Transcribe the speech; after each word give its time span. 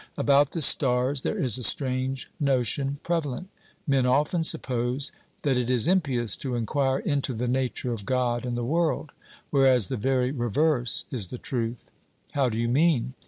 About 0.17 0.53
the 0.53 0.63
stars 0.63 1.21
there 1.21 1.37
is 1.37 1.59
a 1.59 1.63
strange 1.63 2.31
notion 2.39 2.97
prevalent. 3.03 3.49
Men 3.85 4.07
often 4.07 4.41
suppose 4.41 5.11
that 5.43 5.57
it 5.59 5.69
is 5.69 5.87
impious 5.87 6.35
to 6.37 6.55
enquire 6.55 6.97
into 6.97 7.35
the 7.35 7.47
nature 7.47 7.93
of 7.93 8.03
God 8.07 8.43
and 8.43 8.57
the 8.57 8.65
world, 8.65 9.11
whereas 9.51 9.89
the 9.89 9.97
very 9.97 10.31
reverse 10.31 11.05
is 11.11 11.27
the 11.27 11.37
truth. 11.37 11.91
'How 12.33 12.49
do 12.49 12.57
you 12.57 12.67
mean?' 12.67 13.13